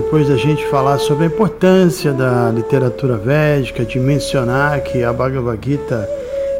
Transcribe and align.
Depois 0.00 0.28
da 0.28 0.36
gente 0.36 0.66
falar 0.68 0.96
sobre 0.96 1.24
a 1.24 1.26
importância 1.26 2.10
da 2.10 2.50
literatura 2.50 3.18
védica, 3.18 3.84
de 3.84 4.00
mencionar 4.00 4.80
que 4.80 5.04
a 5.04 5.12
Bhagavad 5.12 5.58
Gita 5.62 6.08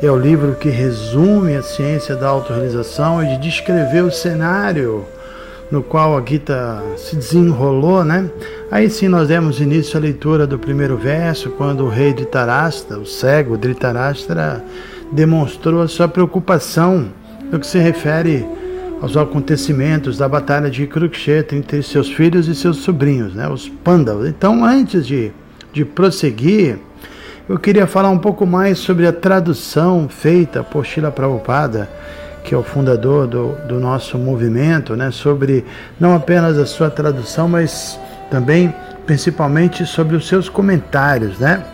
é 0.03 0.11
o 0.11 0.17
livro 0.17 0.57
que 0.57 0.69
resume 0.69 1.57
a 1.57 1.63
ciência 1.63 2.15
da 2.15 2.29
autorrealização 2.29 3.25
e 3.25 3.29
de 3.29 3.39
descrever 3.39 4.05
o 4.05 4.11
cenário 4.13 5.07
no 5.71 5.83
qual 5.83 6.19
a 6.19 6.23
Gita 6.23 6.83
se 6.99 7.17
desenrolou, 7.17 8.05
né? 8.05 8.29
Aí 8.71 8.91
sim 8.91 9.09
nós 9.09 9.29
demos 9.29 9.59
início 9.59 9.97
à 9.97 10.01
leitura 10.01 10.47
do 10.47 10.59
primeiro 10.59 10.99
verso, 10.99 11.49
quando 11.49 11.85
o 11.85 11.89
rei 11.89 12.13
Dhritarashtra, 12.13 12.99
o 12.99 13.07
cego 13.07 13.57
Dhritarashtra, 13.57 14.63
demonstrou 15.11 15.81
a 15.81 15.89
sua 15.89 16.09
preocupação 16.09 17.07
no 17.51 17.59
que 17.59 17.67
se 17.67 17.79
refere 17.79 18.47
aos 19.01 19.17
acontecimentos 19.17 20.19
da 20.19 20.29
batalha 20.29 20.71
de 20.71 20.87
Kurukshetra 20.87 21.57
entre 21.57 21.83
seus 21.83 22.13
filhos 22.13 22.49
e 22.49 22.55
seus 22.55 22.79
sobrinhos, 22.79 23.35
né, 23.35 23.49
os 23.49 23.69
Pandavas. 23.69 24.29
Então, 24.29 24.65
antes 24.65 25.07
de, 25.07 25.33
de 25.73 25.85
prosseguir, 25.85 26.79
eu 27.49 27.59
queria 27.59 27.87
falar 27.87 28.11
um 28.11 28.19
pouco 28.19 28.47
mais 28.47 28.79
sobre 28.79 29.07
a 29.07 29.13
tradução 29.13 30.09
feita 30.09 30.63
por 30.63 30.85
Shila 30.85 31.11
Prabhupada, 31.11 31.89
que 32.45 32.55
é 32.55 32.59
o 32.59 32.63
fundador 32.63 33.27
do, 33.27 33.53
do 33.67 33.81
nosso 33.81 34.19
movimento, 34.19 34.95
né, 34.95 35.11
sobre 35.11 35.65
não 35.99 36.15
apenas 36.15 36.59
a 36.59 36.67
sua 36.67 36.91
tradução, 36.91 37.49
mas 37.49 37.99
também, 38.31 38.73
principalmente, 39.07 39.87
sobre 39.87 40.15
os 40.15 40.29
seus 40.29 40.49
comentários, 40.49 41.39
né? 41.39 41.65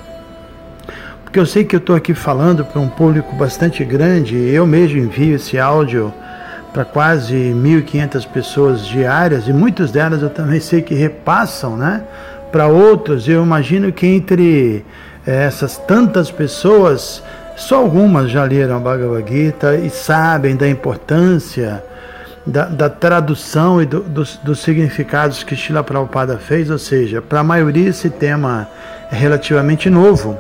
Porque 1.25 1.39
eu 1.39 1.47
sei 1.47 1.65
que 1.65 1.75
eu 1.75 1.79
estou 1.79 1.95
aqui 1.95 2.15
falando 2.15 2.65
para 2.65 2.81
um 2.81 2.89
público 2.89 3.35
bastante 3.37 3.85
grande, 3.85 4.37
eu 4.37 4.67
mesmo 4.67 4.99
envio 4.99 5.35
esse 5.35 5.59
áudio 5.59 6.13
para 6.77 6.85
quase 6.85 7.35
1.500 7.35 8.29
pessoas 8.29 8.87
diárias 8.87 9.49
e 9.49 9.53
muitas 9.53 9.91
delas 9.91 10.21
eu 10.21 10.29
também 10.29 10.61
sei 10.61 10.83
que 10.83 10.95
repassam, 10.95 11.75
né? 11.75 12.03
Para 12.53 12.67
outros, 12.67 13.27
eu 13.27 13.43
imagino 13.43 13.91
que 13.91 14.07
entre 14.07 14.85
eh, 15.27 15.45
essas 15.47 15.79
tantas 15.79 16.31
pessoas, 16.31 17.23
só 17.57 17.77
algumas 17.77 18.31
já 18.31 18.45
leram 18.45 18.77
a 18.77 18.79
Bhagavad 18.79 19.27
Gita 19.27 19.75
e 19.75 19.89
sabem 19.89 20.55
da 20.55 20.69
importância 20.69 21.83
da, 22.47 22.67
da 22.67 22.91
tradução 22.91 23.81
e 23.81 23.87
do, 23.87 24.01
dos, 24.01 24.37
dos 24.45 24.59
significados 24.59 25.43
que 25.43 25.57
Shila 25.57 25.83
Prabhupada 25.83 26.37
fez, 26.37 26.69
ou 26.69 26.79
seja, 26.79 27.23
para 27.23 27.41
a 27.41 27.45
maioria 27.45 27.89
esse 27.89 28.11
tema 28.11 28.69
é 29.11 29.17
relativamente 29.17 29.89
novo. 29.89 30.39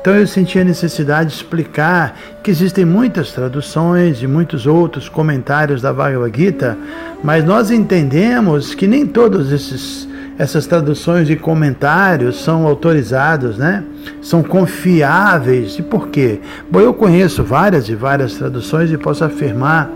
Então 0.00 0.14
eu 0.14 0.26
senti 0.26 0.58
a 0.58 0.64
necessidade 0.64 1.30
de 1.30 1.36
explicar 1.36 2.18
que 2.42 2.50
existem 2.50 2.84
muitas 2.84 3.32
traduções 3.32 4.22
e 4.22 4.26
muitos 4.26 4.66
outros 4.66 5.08
comentários 5.08 5.80
da 5.80 5.92
Bhagavad 5.92 6.36
Gita, 6.36 6.76
mas 7.22 7.44
nós 7.44 7.70
entendemos 7.70 8.74
que 8.74 8.86
nem 8.86 9.06
todos 9.06 9.52
esses 9.52 10.08
essas 10.38 10.66
traduções 10.66 11.28
e 11.30 11.36
comentários 11.36 12.42
são 12.42 12.66
autorizados, 12.66 13.58
né? 13.58 13.84
São 14.20 14.42
confiáveis. 14.42 15.78
E 15.78 15.82
por 15.82 16.08
quê? 16.08 16.40
Bom, 16.70 16.80
eu 16.80 16.94
conheço 16.94 17.44
várias 17.44 17.88
e 17.88 17.94
várias 17.94 18.34
traduções 18.34 18.90
e 18.90 18.96
posso 18.96 19.24
afirmar 19.24 19.90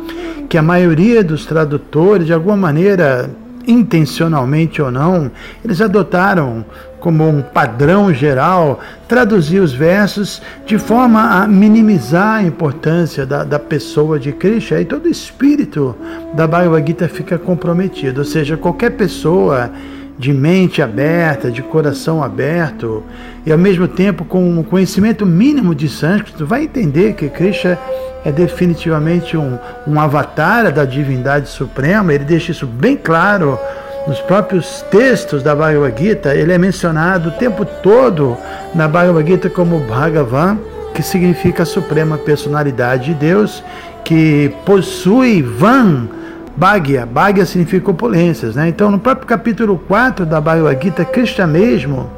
que 0.48 0.58
a 0.58 0.62
maioria 0.62 1.24
dos 1.24 1.46
tradutores, 1.46 2.26
de 2.26 2.32
alguma 2.32 2.56
maneira, 2.56 3.30
intencionalmente 3.66 4.80
ou 4.80 4.90
não, 4.90 5.30
eles 5.64 5.80
adotaram 5.80 6.64
como 7.06 7.28
um 7.28 7.40
padrão 7.40 8.12
geral 8.12 8.80
traduzir 9.06 9.60
os 9.60 9.72
versos 9.72 10.42
de 10.66 10.76
forma 10.76 11.40
a 11.40 11.46
minimizar 11.46 12.38
a 12.38 12.42
importância 12.42 13.24
da, 13.24 13.44
da 13.44 13.60
pessoa 13.60 14.18
de 14.18 14.32
Krishna 14.32 14.80
e 14.80 14.84
todo 14.84 15.06
o 15.06 15.08
espírito 15.08 15.94
da 16.34 16.48
Bhagavad 16.48 16.84
Gita 16.84 17.08
fica 17.08 17.38
comprometido. 17.38 18.22
Ou 18.22 18.24
seja, 18.24 18.56
qualquer 18.56 18.90
pessoa 18.96 19.70
de 20.18 20.32
mente 20.32 20.82
aberta, 20.82 21.48
de 21.48 21.62
coração 21.62 22.24
aberto 22.24 23.04
e 23.46 23.52
ao 23.52 23.58
mesmo 23.58 23.86
tempo 23.86 24.24
com 24.24 24.42
um 24.42 24.64
conhecimento 24.64 25.24
mínimo 25.24 25.76
de 25.76 25.88
sânscrito 25.88 26.44
vai 26.44 26.64
entender 26.64 27.12
que 27.12 27.28
Krishna 27.28 27.78
é 28.24 28.32
definitivamente 28.32 29.36
um, 29.36 29.56
um 29.86 30.00
avatar 30.00 30.72
da 30.72 30.84
divindade 30.84 31.48
suprema, 31.50 32.12
ele 32.12 32.24
deixa 32.24 32.50
isso 32.50 32.66
bem 32.66 32.96
claro 32.96 33.56
nos 34.06 34.20
próprios 34.20 34.82
textos 34.90 35.42
da 35.42 35.54
Bhagavad 35.54 36.00
Gita, 36.00 36.34
ele 36.34 36.52
é 36.52 36.58
mencionado 36.58 37.30
o 37.30 37.32
tempo 37.32 37.64
todo 37.64 38.36
na 38.74 38.86
Bhagavad 38.86 39.28
Gita 39.28 39.50
como 39.50 39.80
Bhagavan, 39.80 40.58
que 40.94 41.02
significa 41.02 41.64
a 41.64 41.66
suprema 41.66 42.16
personalidade 42.16 43.06
de 43.06 43.14
Deus, 43.14 43.62
que 44.04 44.54
possui 44.64 45.42
Van, 45.42 46.08
Bhagya. 46.56 47.04
Bhagya 47.04 47.44
significa 47.44 47.90
opulências. 47.90 48.54
Né? 48.54 48.68
Então, 48.68 48.90
no 48.90 48.98
próprio 48.98 49.26
capítulo 49.26 49.76
4 49.76 50.24
da 50.24 50.40
Bhagavad 50.40 50.82
Gita, 50.82 51.04
Krishna 51.04 51.46
mesmo, 51.46 52.08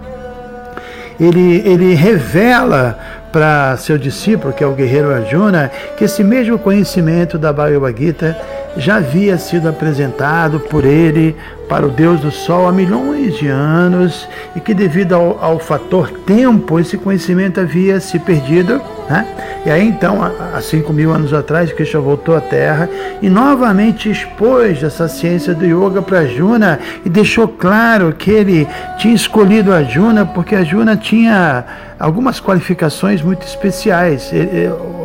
ele, 1.20 1.62
ele 1.66 1.94
revela 1.94 2.98
para 3.32 3.76
seu 3.76 3.98
discípulo, 3.98 4.52
que 4.52 4.64
é 4.64 4.66
o 4.66 4.72
guerreiro 4.72 5.12
Arjuna, 5.12 5.70
que 5.96 6.04
esse 6.04 6.24
mesmo 6.24 6.58
conhecimento 6.58 7.38
da 7.38 7.52
Bhagavad 7.52 7.98
Gita 7.98 8.36
já 8.76 8.96
havia 8.96 9.36
sido 9.36 9.68
apresentado 9.68 10.60
por 10.60 10.84
ele 10.84 11.36
para 11.68 11.86
o 11.86 11.90
Deus 11.90 12.20
do 12.20 12.30
Sol 12.30 12.68
há 12.68 12.72
milhões 12.72 13.36
de 13.36 13.48
anos 13.48 14.28
e 14.54 14.60
que, 14.60 14.72
devido 14.72 15.14
ao, 15.14 15.42
ao 15.42 15.58
fator 15.58 16.10
tempo, 16.10 16.78
esse 16.78 16.96
conhecimento 16.96 17.60
havia 17.60 18.00
se 18.00 18.18
perdido. 18.18 18.80
Né? 19.10 19.26
E 19.68 19.70
aí, 19.70 19.86
então, 19.86 20.20
há 20.22 20.58
5 20.62 20.90
mil 20.94 21.12
anos 21.12 21.34
atrás, 21.34 21.70
Krishna 21.70 22.00
voltou 22.00 22.34
à 22.34 22.40
Terra 22.40 22.88
e 23.20 23.28
novamente 23.28 24.10
expôs 24.10 24.82
essa 24.82 25.06
ciência 25.08 25.54
do 25.54 25.62
yoga 25.62 26.00
para 26.00 26.24
Juna 26.24 26.78
e 27.04 27.08
deixou 27.10 27.46
claro 27.46 28.14
que 28.14 28.30
ele 28.30 28.66
tinha 28.96 29.14
escolhido 29.14 29.70
a 29.70 29.82
Juna 29.82 30.24
porque 30.24 30.54
a 30.54 30.64
Juna 30.64 30.96
tinha 30.96 31.66
algumas 32.00 32.40
qualificações 32.40 33.20
muito 33.20 33.46
especiais. 33.46 34.30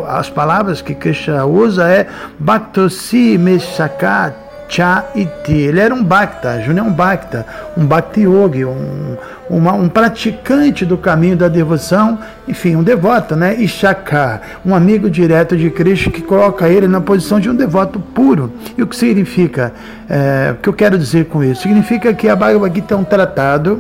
As 0.08 0.30
palavras 0.30 0.82
que 0.82 0.96
Krishna 0.96 1.44
usa 1.44 1.90
é 1.90 2.08
Bhaktosi 2.40 3.38
Meshakat 3.38 4.43
Chaiti. 4.74 5.54
Ele 5.54 5.80
era 5.80 5.94
um 5.94 6.04
Bhakta, 6.04 6.60
Júnior 6.62 6.88
é 6.88 6.90
um 6.90 6.92
Bhakta, 6.92 7.46
um 7.78 7.86
Bhakti 7.86 8.22
Yogi, 8.22 8.66
um, 8.66 9.16
uma, 9.48 9.74
um 9.74 9.88
praticante 9.88 10.84
do 10.84 10.98
caminho 10.98 11.38
da 11.38 11.48
devoção, 11.48 12.18
enfim, 12.48 12.76
um 12.76 12.84
devoto, 12.84 13.36
né? 13.36 13.56
Ishaka, 13.56 14.42
um 14.66 14.74
amigo 14.74 15.10
direto 15.10 15.56
de 15.56 15.70
Krishna 15.70 16.12
que 16.12 16.22
coloca 16.22 16.68
ele 16.68 16.88
na 16.88 17.00
posição 17.00 17.40
de 17.40 17.50
um 17.50 17.56
devoto 17.56 18.00
puro. 18.00 18.52
E 18.76 18.82
o 18.82 18.88
que 18.88 18.96
significa? 18.96 19.72
É, 20.10 20.52
o 20.54 20.56
que 20.56 20.70
eu 20.70 20.74
quero 20.74 20.98
dizer 20.98 21.26
com 21.26 21.44
isso? 21.44 21.62
Significa 21.62 22.14
que 22.14 22.28
a 22.28 22.36
Bhagavad 22.36 22.74
Gita 22.74 22.96
é 22.96 22.98
um 22.98 23.04
tratado 23.04 23.80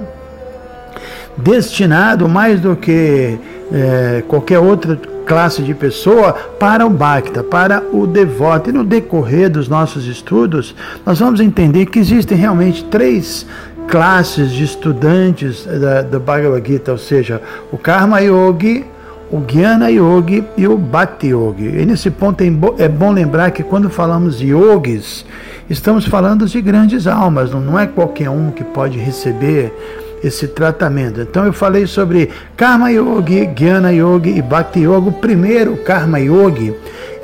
destinado 1.35 2.29
mais 2.29 2.59
do 2.59 2.75
que 2.75 3.39
é, 3.73 4.23
qualquer 4.27 4.59
outra 4.59 4.99
classe 5.25 5.61
de 5.61 5.73
pessoa 5.73 6.33
para 6.59 6.85
o 6.85 6.89
Bhakta, 6.89 7.43
para 7.43 7.83
o 7.91 8.05
devoto. 8.05 8.69
E 8.69 8.73
no 8.73 8.83
decorrer 8.83 9.49
dos 9.49 9.67
nossos 9.67 10.05
estudos, 10.05 10.75
nós 11.05 11.19
vamos 11.19 11.39
entender 11.39 11.87
que 11.87 11.99
existem 11.99 12.37
realmente 12.37 12.83
três 12.85 13.45
classes 13.87 14.51
de 14.51 14.63
estudantes 14.63 15.65
da, 15.65 16.01
do 16.01 16.19
Bhagavad 16.19 16.67
Gita, 16.67 16.91
ou 16.91 16.97
seja, 16.97 17.41
o 17.71 17.77
Karma 17.77 18.21
Yogi, 18.21 18.85
o 19.31 19.39
Jnana 19.39 19.89
Yogi 19.89 20.43
e 20.55 20.67
o 20.67 20.77
Bhakti 20.77 21.27
Yogi. 21.27 21.65
E 21.65 21.85
nesse 21.85 22.11
ponto 22.11 22.43
é 22.77 22.87
bom 22.87 23.11
lembrar 23.11 23.51
que 23.51 23.63
quando 23.63 23.89
falamos 23.89 24.37
de 24.37 24.47
yogis, 24.47 25.25
estamos 25.69 26.05
falando 26.05 26.45
de 26.45 26.61
grandes 26.61 27.07
almas, 27.07 27.51
não 27.51 27.79
é 27.79 27.87
qualquer 27.87 28.29
um 28.29 28.51
que 28.51 28.63
pode 28.63 28.97
receber 28.99 29.73
esse 30.23 30.47
tratamento. 30.47 31.21
Então 31.21 31.45
eu 31.45 31.53
falei 31.53 31.85
sobre 31.85 32.29
Karma 32.55 32.91
Yogi, 32.91 33.49
Jnana 33.55 33.91
Yogi 33.91 34.29
e 34.29 34.41
Bhakti 34.41 34.79
Yoga. 34.79 35.09
O 35.09 35.13
primeiro, 35.13 35.75
Karma 35.77 36.19
Yogi, 36.19 36.73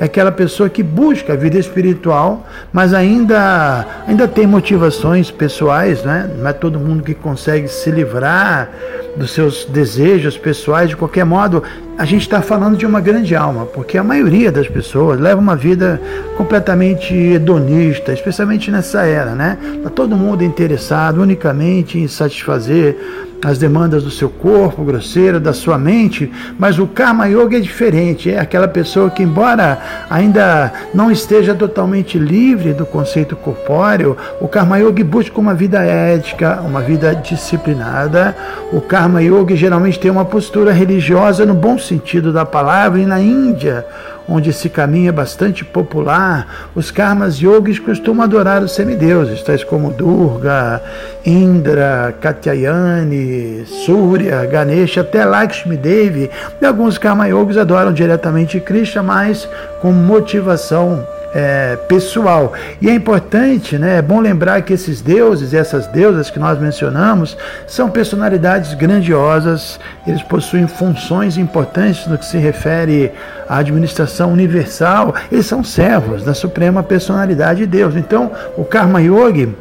é 0.00 0.06
aquela 0.06 0.32
pessoa 0.32 0.70
que 0.70 0.82
busca 0.82 1.34
a 1.34 1.36
vida 1.36 1.58
espiritual, 1.58 2.46
mas 2.72 2.94
ainda, 2.94 3.86
ainda 4.08 4.26
tem 4.26 4.46
motivações 4.46 5.30
pessoais, 5.30 6.02
né? 6.02 6.28
não 6.38 6.48
é 6.48 6.54
todo 6.54 6.80
mundo 6.80 7.02
que 7.02 7.12
consegue 7.12 7.68
se 7.68 7.90
livrar 7.90 8.70
dos 9.14 9.32
seus 9.32 9.66
desejos 9.66 10.38
pessoais. 10.38 10.88
De 10.88 10.96
qualquer 10.96 11.26
modo, 11.26 11.62
a 11.98 12.06
gente 12.06 12.22
está 12.22 12.40
falando 12.40 12.78
de 12.78 12.86
uma 12.86 12.98
grande 12.98 13.36
alma, 13.36 13.66
porque 13.66 13.98
a 13.98 14.02
maioria 14.02 14.50
das 14.50 14.66
pessoas 14.66 15.20
leva 15.20 15.38
uma 15.38 15.54
vida 15.54 16.00
completamente 16.34 17.14
hedonista, 17.14 18.10
especialmente 18.10 18.70
nessa 18.70 19.02
era, 19.02 19.34
né? 19.34 19.58
Está 19.76 19.90
todo 19.90 20.16
mundo 20.16 20.42
interessado 20.42 21.20
unicamente 21.20 21.98
em 21.98 22.08
satisfazer 22.08 22.96
as 23.44 23.58
demandas 23.58 24.02
do 24.02 24.10
seu 24.10 24.28
corpo 24.28 24.84
grosseiro, 24.84 25.40
da 25.40 25.52
sua 25.52 25.78
mente, 25.78 26.30
mas 26.58 26.78
o 26.78 26.86
Karma 26.86 27.26
Yoga 27.26 27.56
é 27.56 27.60
diferente, 27.60 28.30
é 28.30 28.38
aquela 28.38 28.68
pessoa 28.68 29.10
que, 29.10 29.22
embora 29.22 29.78
ainda 30.10 30.72
não 30.92 31.10
esteja 31.10 31.54
totalmente 31.54 32.18
livre 32.18 32.72
do 32.72 32.84
conceito 32.84 33.34
corpóreo, 33.34 34.16
o 34.40 34.48
Karma 34.48 34.78
Yoga 34.78 35.02
busca 35.04 35.40
uma 35.40 35.54
vida 35.54 35.82
ética, 35.82 36.60
uma 36.62 36.80
vida 36.80 37.14
disciplinada. 37.14 38.36
O 38.72 38.80
Karma 38.80 39.22
Yoga 39.22 39.56
geralmente 39.56 39.98
tem 39.98 40.10
uma 40.10 40.24
postura 40.24 40.72
religiosa 40.72 41.46
no 41.46 41.54
bom 41.54 41.78
sentido 41.78 42.32
da 42.32 42.44
palavra, 42.44 43.00
e 43.00 43.06
na 43.06 43.20
Índia, 43.20 43.86
onde 44.30 44.50
esse 44.50 44.68
caminho 44.68 45.08
é 45.08 45.12
bastante 45.12 45.64
popular, 45.64 46.70
os 46.74 46.92
karmas 46.92 47.36
yogis 47.38 47.80
costumam 47.80 48.22
adorar 48.22 48.62
os 48.62 48.72
semideuses, 48.72 49.42
tais 49.42 49.64
como 49.64 49.90
Durga, 49.90 50.80
Indra, 51.26 52.14
Katyayani, 52.20 53.66
Surya, 53.66 54.46
Ganesha, 54.46 55.00
até 55.00 55.24
Lakshmi 55.24 55.76
Devi. 55.76 56.30
E 56.62 56.64
alguns 56.64 56.96
karma 56.96 57.26
yogis 57.26 57.56
adoram 57.56 57.92
diretamente 57.92 58.60
Krishna, 58.60 59.02
mas 59.02 59.48
com 59.82 59.90
motivação 59.90 61.04
é, 61.34 61.76
pessoal. 61.88 62.52
E 62.80 62.88
é 62.88 62.94
importante, 62.94 63.78
né, 63.78 63.98
é 63.98 64.02
bom 64.02 64.20
lembrar 64.20 64.62
que 64.62 64.72
esses 64.72 65.00
deuses 65.00 65.54
essas 65.54 65.86
deusas 65.86 66.30
que 66.30 66.38
nós 66.38 66.58
mencionamos 66.58 67.36
são 67.66 67.90
personalidades 67.90 68.74
grandiosas, 68.74 69.78
eles 70.06 70.22
possuem 70.22 70.66
funções 70.66 71.36
importantes 71.36 72.06
no 72.06 72.18
que 72.18 72.24
se 72.24 72.38
refere 72.38 73.12
à 73.48 73.58
administração 73.58 74.32
universal, 74.32 75.14
eles 75.30 75.46
são 75.46 75.62
servos 75.62 76.24
da 76.24 76.34
suprema 76.34 76.82
personalidade 76.82 77.60
de 77.60 77.66
Deus. 77.66 77.96
Então, 77.96 78.30
o 78.56 78.64
Karma 78.64 79.00
Yogi 79.00 79.54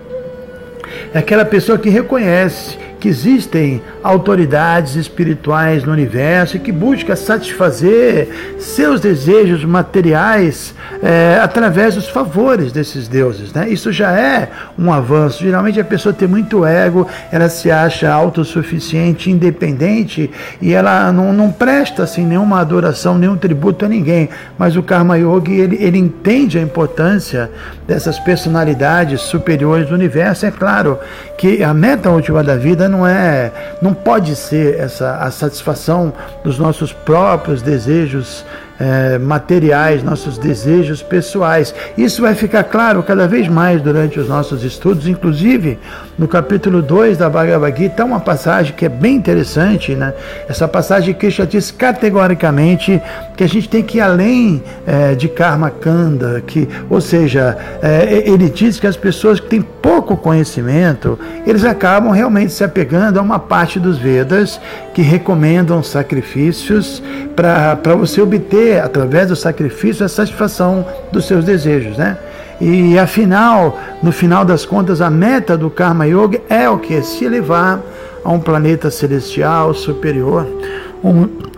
é 1.13 1.19
aquela 1.19 1.45
pessoa 1.45 1.77
que 1.77 1.89
reconhece 1.89 2.77
que 2.99 3.07
existem 3.07 3.81
autoridades 4.03 4.95
espirituais 4.95 5.83
no 5.83 5.91
universo 5.91 6.57
e 6.57 6.59
que 6.59 6.71
busca 6.71 7.15
satisfazer 7.15 8.57
seus 8.59 8.99
desejos 8.99 9.63
materiais 9.63 10.75
é, 11.01 11.39
através 11.41 11.95
dos 11.95 12.09
favores 12.09 12.71
desses 12.71 13.07
deuses. 13.07 13.53
Né? 13.53 13.69
Isso 13.69 13.91
já 13.91 14.11
é 14.11 14.49
um 14.77 14.91
avanço. 14.91 15.43
Geralmente 15.43 15.79
a 15.79 15.83
pessoa 15.83 16.13
tem 16.13 16.27
muito 16.27 16.65
ego, 16.65 17.07
ela 17.31 17.47
se 17.47 17.71
acha 17.71 18.11
autossuficiente, 18.11 19.31
independente 19.31 20.29
e 20.61 20.73
ela 20.73 21.11
não, 21.11 21.31
não 21.31 21.51
presta 21.51 22.03
assim, 22.03 22.25
nenhuma 22.25 22.59
adoração, 22.59 23.17
nenhum 23.17 23.37
tributo 23.37 23.85
a 23.85 23.87
ninguém. 23.87 24.29
Mas 24.57 24.75
o 24.75 24.83
Karma 24.83 25.17
Yogi 25.17 25.53
ele, 25.53 25.77
ele 25.79 25.97
entende 25.97 26.57
a 26.57 26.61
importância 26.61 27.49
dessas 27.87 28.19
personalidades 28.19 29.21
superiores 29.21 29.87
do 29.87 29.95
universo. 29.95 30.45
É 30.45 30.51
claro 30.51 30.99
que 31.37 31.63
a 31.63 31.73
meta 31.73 32.09
última 32.09 32.43
da 32.43 32.57
vida 32.57 32.88
não 32.89 33.07
é, 33.07 33.51
não 33.81 33.93
pode 33.93 34.35
ser 34.35 34.79
essa 34.79 35.15
a 35.17 35.31
satisfação 35.31 36.11
dos 36.43 36.59
nossos 36.59 36.91
próprios 36.91 37.61
desejos 37.61 38.45
é, 38.79 39.17
materiais, 39.17 40.03
nossos 40.03 40.37
desejos 40.37 41.01
pessoais. 41.01 41.73
Isso 41.97 42.21
vai 42.21 42.35
ficar 42.35 42.63
claro 42.63 43.03
cada 43.03 43.27
vez 43.27 43.47
mais 43.47 43.81
durante 43.81 44.19
os 44.19 44.27
nossos 44.27 44.63
estudos, 44.63 45.07
inclusive 45.07 45.77
no 46.17 46.27
capítulo 46.27 46.81
2 46.81 47.17
da 47.17 47.29
Bhagavad 47.29 47.77
Gita, 47.77 48.03
uma 48.03 48.19
passagem 48.19 48.73
que 48.73 48.85
é 48.85 48.89
bem 48.89 49.15
interessante, 49.15 49.95
né? 49.95 50.13
Essa 50.47 50.67
passagem 50.67 51.13
que 51.13 51.19
Krishna 51.19 51.45
diz 51.45 51.71
categoricamente 51.71 53.01
que 53.37 53.43
a 53.43 53.47
gente 53.47 53.69
tem 53.69 53.81
que 53.81 53.99
ir 53.99 54.01
além 54.01 54.61
é, 54.85 55.15
de 55.15 55.29
karma 55.29 55.69
kanda, 55.69 56.41
que, 56.45 56.67
ou 56.89 56.99
seja, 56.99 57.57
é, 57.81 58.23
ele 58.29 58.49
diz 58.49 58.79
que 58.79 58.87
as 58.87 58.97
pessoas 58.97 59.39
que 59.39 59.47
têm 59.47 59.61
pouco 59.61 60.17
conhecimento, 60.17 61.17
eles 61.45 61.63
acabam 61.63 62.11
realmente 62.11 62.51
se 62.51 62.63
apegando 62.63 63.17
a 63.17 63.21
uma 63.21 63.39
parte 63.39 63.79
dos 63.79 63.97
Vedas 63.97 64.59
que 64.93 65.01
recomendam 65.01 65.81
sacrifícios 65.81 67.01
para 67.35 67.95
você 67.95 68.21
obter, 68.21 68.68
através 68.77 69.29
do 69.29 69.35
sacrifício, 69.35 70.05
a 70.05 70.09
satisfação 70.09 70.85
dos 71.11 71.25
seus 71.25 71.45
desejos, 71.45 71.97
né? 71.97 72.17
E 72.61 72.99
afinal, 72.99 73.79
no 74.03 74.11
final 74.11 74.43
das 74.43 74.65
contas, 74.65 74.99
a 75.01 75.09
meta 75.09 75.57
do 75.57 75.69
Karma 75.69 76.05
Yoga 76.05 76.41
é 76.49 76.69
o 76.69 76.77
que? 76.77 77.01
Se 77.01 77.23
elevar 77.23 77.79
a 78.23 78.29
um 78.29 78.39
planeta 78.39 78.91
celestial 78.91 79.73
superior, 79.73 80.45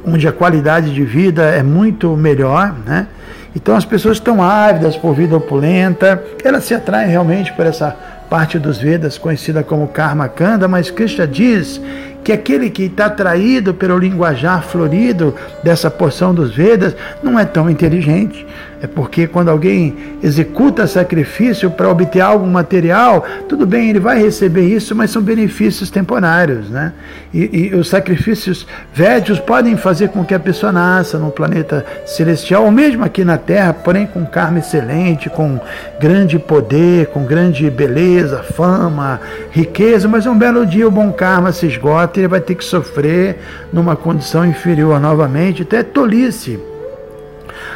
onde 0.05 0.27
a 0.27 0.31
qualidade 0.31 0.93
de 0.93 1.03
vida 1.03 1.43
é 1.43 1.63
muito 1.63 2.15
melhor, 2.15 2.75
né? 2.85 3.07
Então 3.55 3.75
as 3.75 3.83
pessoas 3.83 4.17
estão 4.17 4.41
ávidas 4.41 4.95
por 4.95 5.13
vida 5.13 5.35
opulenta, 5.35 6.23
elas 6.43 6.63
se 6.63 6.73
atraem 6.73 7.09
realmente 7.09 7.51
por 7.53 7.65
essa 7.65 7.95
parte 8.29 8.57
dos 8.57 8.77
Vedas 8.77 9.17
conhecida 9.17 9.61
como 9.61 9.89
Karma 9.89 10.29
Kanda, 10.29 10.67
mas 10.67 10.89
Krishna 10.89 11.27
diz 11.27 11.81
que 12.23 12.31
aquele 12.31 12.69
que 12.69 12.83
está 12.83 13.05
atraído 13.05 13.73
pelo 13.73 13.97
linguajar 13.97 14.63
florido 14.63 15.35
dessa 15.63 15.89
porção 15.89 16.33
dos 16.33 16.55
Vedas 16.55 16.95
não 17.23 17.39
é 17.39 17.45
tão 17.45 17.69
inteligente. 17.69 18.45
É 18.81 18.87
porque 18.87 19.27
quando 19.27 19.49
alguém 19.49 19.95
executa 20.23 20.87
sacrifício 20.87 21.69
para 21.69 21.87
obter 21.87 22.19
algo 22.19 22.47
material, 22.47 23.23
tudo 23.47 23.63
bem, 23.63 23.91
ele 23.91 23.99
vai 23.99 24.19
receber 24.19 24.63
isso, 24.63 24.95
mas 24.95 25.11
são 25.11 25.21
benefícios 25.21 25.91
temporários. 25.91 26.67
Né? 26.67 26.91
E, 27.31 27.67
e 27.67 27.75
os 27.75 27.89
sacrifícios 27.89 28.65
védios 28.91 29.39
podem 29.39 29.77
fazer 29.77 30.09
com 30.09 30.25
que 30.25 30.33
a 30.33 30.39
pessoa 30.39 30.71
nasça 30.71 31.19
no 31.19 31.29
planeta 31.29 31.85
celestial, 32.07 32.65
ou 32.65 32.71
mesmo 32.71 33.05
aqui 33.05 33.23
na 33.23 33.37
Terra, 33.37 33.71
porém 33.71 34.07
com 34.07 34.25
karma 34.25 34.57
excelente, 34.57 35.29
com 35.29 35.59
grande 35.99 36.39
poder, 36.39 37.05
com 37.07 37.23
grande 37.23 37.69
beleza, 37.69 38.41
fama, 38.41 39.21
riqueza, 39.51 40.07
mas 40.07 40.25
um 40.25 40.35
belo 40.35 40.65
dia 40.65 40.87
o 40.87 40.91
bom 40.91 41.11
karma 41.11 41.51
se 41.51 41.67
esgota 41.67 42.19
e 42.19 42.21
ele 42.21 42.27
vai 42.27 42.41
ter 42.41 42.55
que 42.55 42.65
sofrer 42.65 43.37
numa 43.71 43.95
condição 43.95 44.43
inferior 44.43 44.99
novamente. 44.99 45.61
Então 45.61 45.77
é 45.77 45.83
tolice 45.83 46.70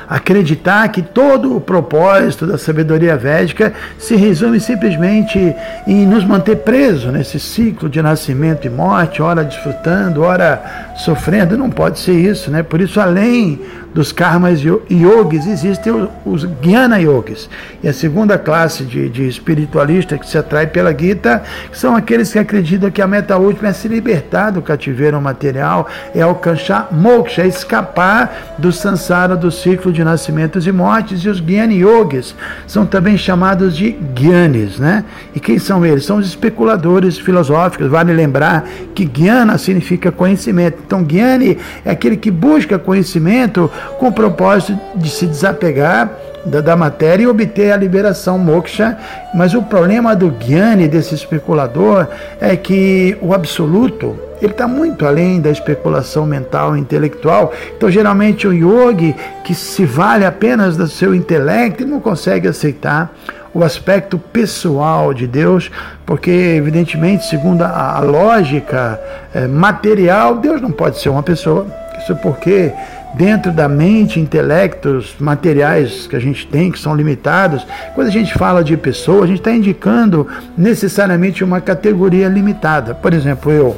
acreditar 0.07 0.87
que 0.89 1.01
todo 1.01 1.55
o 1.55 1.61
propósito 1.61 2.45
da 2.45 2.57
sabedoria 2.57 3.15
védica 3.17 3.73
se 3.97 4.15
resume 4.15 4.59
simplesmente 4.59 5.55
em 5.87 6.05
nos 6.05 6.23
manter 6.23 6.57
presos 6.57 7.11
nesse 7.11 7.39
ciclo 7.39 7.89
de 7.89 8.01
nascimento 8.01 8.65
e 8.65 8.69
morte, 8.69 9.21
ora 9.21 9.43
desfrutando, 9.43 10.21
ora 10.21 10.93
sofrendo. 10.97 11.57
Não 11.57 11.69
pode 11.69 11.99
ser 11.99 12.13
isso, 12.13 12.51
né? 12.51 12.63
Por 12.63 12.81
isso, 12.81 12.99
além 12.99 13.61
dos 13.95 14.11
karmas 14.11 14.59
yogis, 14.61 15.47
existem 15.47 16.09
os 16.25 16.43
Jnana 16.61 16.99
yogis. 16.99 17.49
E 17.81 17.87
a 17.87 17.93
segunda 17.93 18.37
classe 18.37 18.83
de, 18.83 19.07
de 19.07 19.25
espiritualista 19.25 20.17
que 20.17 20.27
se 20.27 20.37
atrai 20.37 20.67
pela 20.67 20.93
Gita 20.93 21.41
são 21.71 21.95
aqueles 21.95 22.33
que 22.33 22.37
acreditam 22.37 22.91
que 22.91 23.01
a 23.01 23.07
meta 23.07 23.37
última 23.37 23.69
é 23.69 23.73
se 23.73 23.87
libertar 23.87 24.51
do 24.51 24.61
cativeiro 24.61 25.21
material, 25.21 25.87
é 26.13 26.21
alcançar 26.21 26.89
moksha, 26.91 27.43
é 27.43 27.47
escapar 27.47 28.55
do 28.57 28.69
sansara, 28.69 29.33
do 29.33 29.49
ciclo 29.49 29.93
de 29.93 30.03
nascimentos 30.03 30.67
e 30.67 30.73
mortes. 30.73 31.23
E 31.23 31.29
os 31.29 31.39
Jnana 31.39 31.71
yogis 31.71 32.35
são 32.67 32.85
também 32.85 33.17
chamados 33.17 33.77
de 33.77 33.95
Gyanis, 34.13 34.77
né? 34.77 35.05
E 35.33 35.39
quem 35.39 35.57
são 35.57 35.85
eles? 35.85 36.03
São 36.03 36.17
os 36.17 36.27
especuladores 36.27 37.17
filosóficos. 37.17 37.87
Vale 37.87 38.11
lembrar 38.11 38.67
que 38.93 39.05
Jnana 39.05 39.57
significa 39.57 40.11
conhecimento. 40.11 40.79
Então, 40.85 41.01
Gyani 41.01 41.57
é 41.85 41.91
aquele 41.91 42.17
que 42.17 42.29
busca 42.29 42.77
conhecimento 42.77 43.71
com 43.97 44.07
o 44.07 44.11
propósito 44.11 44.79
de 44.95 45.09
se 45.09 45.25
desapegar 45.25 46.09
da, 46.45 46.61
da, 46.61 46.75
matéria 46.75 47.23
e 47.23 47.27
obter 47.27 47.71
a 47.71 47.77
liberação 47.77 48.37
moksha. 48.37 48.97
Mas 49.33 49.53
o 49.53 49.63
problema 49.63 50.15
do 50.15 50.29
Gyani, 50.29 50.87
desse 50.87 51.15
especulador, 51.15 52.07
é 52.39 52.55
que 52.55 53.17
o 53.21 53.33
absoluto 53.33 54.15
ele 54.41 54.51
está 54.51 54.67
muito 54.67 55.05
além 55.05 55.39
da 55.39 55.49
especulação 55.49 56.25
mental 56.25 56.75
e 56.75 56.79
intelectual. 56.79 57.53
Então, 57.75 57.89
geralmente, 57.89 58.47
o 58.47 58.53
yogi 58.53 59.15
que 59.43 59.55
se 59.55 59.85
vale 59.85 60.25
apenas 60.25 60.75
do 60.75 60.87
seu 60.87 61.15
intelecto 61.15 61.85
não 61.85 61.99
consegue 61.99 62.47
aceitar 62.47 63.13
o 63.53 63.63
aspecto 63.63 64.19
pessoal 64.19 65.13
de 65.13 65.25
Deus, 65.25 65.71
porque, 66.05 66.29
evidentemente, 66.29 67.25
segundo 67.25 67.61
a, 67.61 67.99
lógica 67.99 68.99
é, 69.33 69.47
material, 69.47 70.35
Deus 70.35 70.61
não 70.61 70.71
pode 70.71 70.99
ser 70.99 71.07
uma 71.07 71.23
pessoa. 71.23 71.65
Isso 71.97 72.13
porque 72.17 72.73
dentro 73.17 73.51
da 73.51 73.67
mente, 73.67 74.19
intelectos 74.19 75.15
materiais 75.19 76.07
que 76.07 76.15
a 76.15 76.19
gente 76.19 76.45
tem, 76.47 76.71
que 76.71 76.79
são 76.79 76.95
limitados, 76.95 77.65
quando 77.93 78.07
a 78.07 78.11
gente 78.11 78.33
fala 78.33 78.63
de 78.63 78.75
pessoa, 78.75 79.23
a 79.23 79.27
gente 79.27 79.39
está 79.39 79.51
indicando 79.51 80.27
necessariamente 80.57 81.43
uma 81.43 81.61
categoria 81.61 82.27
limitada. 82.27 82.93
Por 82.93 83.13
exemplo, 83.13 83.51
eu, 83.51 83.77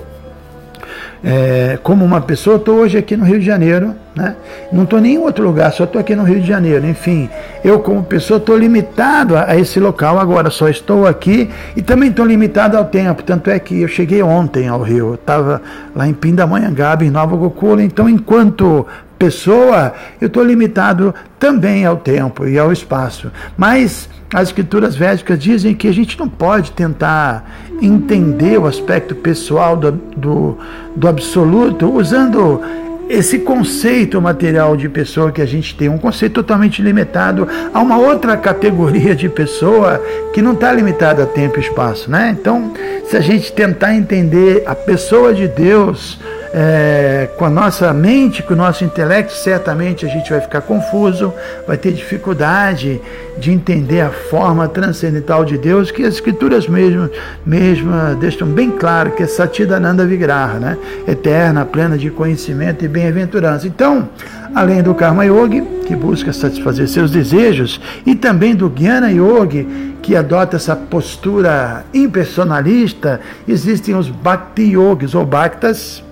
é, 1.24 1.78
como 1.84 2.04
uma 2.04 2.22
pessoa, 2.22 2.58
estou 2.58 2.78
hoje 2.78 2.98
aqui 2.98 3.16
no 3.16 3.26
Rio 3.26 3.40
de 3.40 3.46
Janeiro, 3.46 3.94
né? 4.16 4.36
não 4.72 4.84
estou 4.84 5.00
em 5.00 5.18
outro 5.18 5.44
lugar, 5.44 5.72
só 5.72 5.84
estou 5.84 6.02
aqui 6.02 6.16
no 6.16 6.24
Rio 6.24 6.40
de 6.40 6.48
Janeiro. 6.48 6.86
Enfim, 6.88 7.30
eu 7.64 7.80
como 7.80 8.04
pessoa 8.04 8.38
estou 8.38 8.58
limitado 8.58 9.36
a, 9.36 9.52
a, 9.52 9.56
esse 9.58 9.80
local 9.80 10.20
agora, 10.20 10.50
só 10.50 10.68
estou 10.68 11.06
aqui 11.06 11.50
e 11.76 11.82
também 11.82 12.10
estou 12.10 12.26
limitado 12.26 12.76
ao 12.76 12.86
tempo. 12.86 13.24
Tanto 13.24 13.50
é 13.50 13.60
que 13.60 13.82
eu 13.82 13.88
cheguei 13.88 14.22
ontem 14.24 14.68
ao 14.68 14.82
Rio, 14.82 15.14
estava 15.16 15.62
lá 15.96 16.08
em 16.08 16.14
Pindamonhangaba, 16.14 17.06
em 17.06 17.12
Nova 17.12 17.36
Gokula, 17.36 17.84
então 17.84 18.10
enquanto 18.10 18.86
pessoa, 19.18 19.94
eu 20.22 20.28
estou 20.28 20.44
limitado 20.44 21.14
também 21.40 21.86
ao 21.86 21.98
tempo 21.98 22.48
e 22.48 22.58
ao 22.58 22.72
espaço. 22.72 23.32
Mas 23.58 24.10
as 24.34 24.50
escrituras 24.50 24.96
védicas 24.96 25.40
dizem 25.40 25.74
que 25.74 25.88
a 25.88 25.94
gente 25.94 26.20
não 26.20 26.28
pode 26.28 26.72
tentar 26.72 27.50
entender 27.82 28.58
o 28.58 28.66
aspecto 28.66 29.16
pessoal 29.16 29.78
do, 29.78 29.92
do, 29.92 30.58
do 30.96 31.08
absoluto 31.08 31.90
usando 31.90 32.62
esse 33.10 33.40
conceito 33.40 34.22
material 34.22 34.76
de 34.76 34.90
pessoa 34.90 35.32
que 35.32 35.42
a 35.42 35.46
gente 35.46 35.76
tem, 35.76 35.88
um 35.88 35.98
conceito 35.98 36.34
totalmente 36.34 36.82
limitado 36.82 37.48
a 37.74 37.80
uma 37.80 37.98
outra 37.98 38.36
categoria 38.36 39.16
de 39.16 39.30
pessoa 39.30 40.04
que 40.34 40.42
não 40.42 40.54
está 40.54 40.72
limitada 40.74 41.24
a 41.24 41.26
tempo 41.26 41.58
e 41.58 41.62
espaço, 41.62 42.12
né? 42.12 42.36
Então, 42.38 42.74
se 43.06 43.16
a 43.16 43.22
gente 43.22 43.52
tentar 43.54 43.96
entender 43.96 44.64
a 44.66 44.76
pessoa 44.76 45.34
de 45.34 45.48
Deus 45.48 46.20
é, 46.54 47.30
com 47.38 47.46
a 47.46 47.50
nossa 47.50 47.94
mente, 47.94 48.42
com 48.44 48.54
o 48.54 48.58
nosso 48.58 48.84
intelecto, 48.84 49.34
certamente 49.34 50.06
a 50.06 50.10
gente 50.10 50.30
vai 50.30 50.42
ficar 50.42 50.62
confuso, 50.62 51.34
vai 51.66 51.78
ter 51.78 51.92
dificuldade 51.92 53.02
de 53.38 53.52
entender 53.52 54.02
a 54.02 54.10
forma 54.10 54.68
transcendental 54.68 55.46
de 55.46 55.58
Deus, 55.58 55.92
que 55.92 56.04
as 56.04 56.16
escrituras 56.16 56.68
mesmo, 56.68 57.10
mesmo 57.46 57.92
deixam 58.20 58.48
bem 58.48 58.72
claro 58.72 59.12
que 59.12 59.24
é 59.24 59.28
Satidananda 59.28 60.06
Vigraha, 60.06 60.60
né? 60.60 60.78
eterna, 61.08 61.66
plena 61.66 61.98
de 61.98 62.10
conhecimento 62.10 62.84
e 62.84 62.88
bem-aventurança. 62.88 63.68
Então, 63.68 64.10
além 64.56 64.82
do 64.82 64.96
Karma 64.96 65.26
Yogi, 65.26 65.62
que 65.86 65.96
busca 65.96 66.34
satisfazer 66.34 66.88
seus 66.88 67.12
desejos, 67.12 67.80
e 68.06 68.16
também 68.16 68.56
do 68.56 68.70
Jnana 68.70 69.12
Yogi, 69.12 69.96
que 70.02 70.16
adota 70.16 70.56
essa 70.56 70.76
postura 70.76 71.84
impersonalista, 71.94 73.20
existem 73.48 73.94
os 73.96 74.10
Bhakti 74.10 74.74
Yogis 74.74 75.14
ou 75.14 75.26
Bhaktas, 75.26 76.04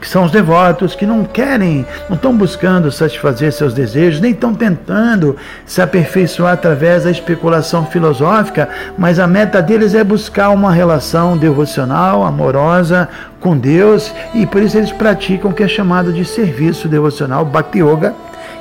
que 0.00 0.08
são 0.08 0.24
os 0.24 0.30
devotos 0.30 0.94
que 0.94 1.06
não 1.06 1.24
querem, 1.24 1.86
não 2.08 2.16
estão 2.16 2.36
buscando 2.36 2.90
satisfazer 2.90 3.52
seus 3.52 3.74
desejos, 3.74 4.20
nem 4.20 4.32
estão 4.32 4.54
tentando 4.54 5.36
se 5.66 5.80
aperfeiçoar 5.80 6.54
através 6.54 7.04
da 7.04 7.10
especulação 7.10 7.86
filosófica, 7.86 8.68
mas 8.96 9.18
a 9.18 9.26
meta 9.26 9.60
deles 9.60 9.94
é 9.94 10.02
buscar 10.02 10.50
uma 10.50 10.72
relação 10.72 11.36
devocional, 11.36 12.24
amorosa 12.24 13.08
com 13.38 13.56
Deus, 13.56 14.12
e 14.34 14.46
por 14.46 14.62
isso 14.62 14.76
eles 14.76 14.92
praticam 14.92 15.50
o 15.50 15.54
que 15.54 15.62
é 15.62 15.68
chamado 15.68 16.12
de 16.12 16.24
serviço 16.24 16.88
devocional, 16.88 17.44
Bhakti 17.44 17.78
Yoga 17.78 18.14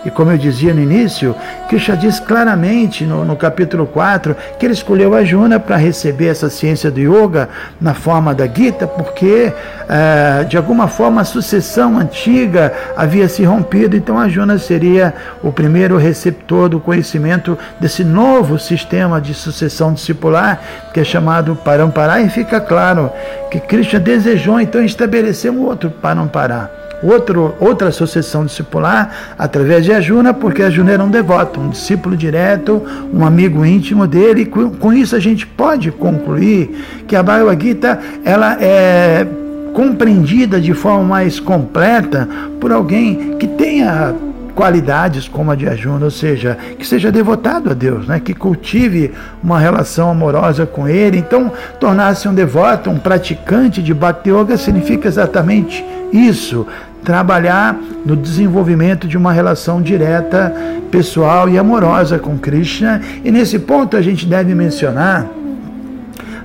e 0.05 0.09
como 0.09 0.31
eu 0.31 0.37
dizia 0.37 0.73
no 0.73 0.81
início, 0.81 1.35
Krishna 1.67 1.97
diz 1.97 2.19
claramente 2.19 3.05
no, 3.05 3.25
no 3.25 3.35
capítulo 3.35 3.85
4 3.85 4.35
que 4.57 4.65
ele 4.65 4.73
escolheu 4.73 5.13
a 5.13 5.23
Juna 5.23 5.59
para 5.59 5.75
receber 5.75 6.27
essa 6.27 6.49
ciência 6.49 6.89
do 6.89 6.99
yoga 6.99 7.49
na 7.79 7.93
forma 7.93 8.33
da 8.33 8.47
Gita, 8.47 8.87
porque 8.87 9.51
eh, 9.89 10.45
de 10.47 10.57
alguma 10.57 10.87
forma 10.87 11.21
a 11.21 11.25
sucessão 11.25 11.97
antiga 11.97 12.73
havia 12.95 13.27
se 13.27 13.43
rompido, 13.43 13.95
então 13.95 14.17
a 14.17 14.29
Juna 14.29 14.57
seria 14.57 15.13
o 15.43 15.51
primeiro 15.51 15.97
receptor 15.97 16.69
do 16.69 16.79
conhecimento 16.79 17.57
desse 17.79 18.03
novo 18.03 18.57
sistema 18.57 19.19
de 19.19 19.33
sucessão 19.33 19.93
discipular, 19.93 20.61
que 20.93 20.99
é 20.99 21.03
chamado 21.03 21.55
Parampara, 21.55 22.21
e 22.21 22.29
fica 22.29 22.61
claro 22.61 23.11
que 23.51 23.59
Krishna 23.59 23.99
desejou 23.99 24.59
então 24.59 24.83
estabelecer 24.83 25.51
um 25.51 25.65
outro 25.65 25.89
Parampara 25.89 26.79
outro, 27.03 27.55
outra 27.59 27.91
sucessão 27.91 28.45
discipular 28.45 29.35
através 29.37 29.85
de 29.85 29.91
Ajuna, 29.91 30.33
porque 30.33 30.61
Ajuna 30.63 30.91
era 30.91 31.03
um 31.03 31.09
devoto, 31.09 31.59
um 31.59 31.69
discípulo 31.69 32.15
direto, 32.15 32.81
um 33.13 33.25
amigo 33.25 33.65
íntimo 33.65 34.07
dele. 34.07 34.45
Com, 34.45 34.71
com 34.71 34.93
isso 34.93 35.15
a 35.15 35.19
gente 35.19 35.45
pode 35.45 35.91
concluir 35.91 37.03
que 37.07 37.15
a 37.15 37.23
Bhagavad 37.23 37.63
Gita 37.63 37.99
ela 38.23 38.57
é 38.61 39.25
compreendida 39.73 40.59
de 40.59 40.73
forma 40.73 41.03
mais 41.03 41.39
completa 41.39 42.27
por 42.59 42.71
alguém 42.71 43.37
que 43.37 43.47
tenha 43.47 44.13
qualidades 44.59 45.25
como 45.25 45.51
a 45.51 45.55
de 45.55 45.69
Ajuna, 45.69 46.03
ou 46.03 46.11
seja, 46.11 46.57
que 46.77 46.85
seja 46.85 47.09
devotado 47.09 47.69
a 47.69 47.73
Deus, 47.73 48.05
né? 48.07 48.19
que 48.19 48.33
cultive 48.33 49.13
uma 49.41 49.57
relação 49.57 50.09
amorosa 50.09 50.65
com 50.65 50.85
Ele. 50.85 51.17
Então, 51.17 51.49
tornar-se 51.79 52.27
um 52.27 52.33
devoto, 52.33 52.89
um 52.89 52.99
praticante 52.99 53.81
de 53.81 53.93
Bhakti 53.93 54.29
Yoga 54.29 54.57
significa 54.57 55.07
exatamente 55.07 55.81
isso, 56.11 56.67
trabalhar 57.03 57.77
no 58.05 58.15
desenvolvimento 58.15 59.07
de 59.07 59.17
uma 59.17 59.31
relação 59.31 59.81
direta, 59.81 60.53
pessoal 60.91 61.49
e 61.49 61.57
amorosa 61.57 62.19
com 62.19 62.37
Krishna. 62.37 63.01
E 63.23 63.31
nesse 63.31 63.59
ponto 63.59 63.95
a 63.97 64.01
gente 64.01 64.25
deve 64.25 64.53
mencionar 64.53 65.27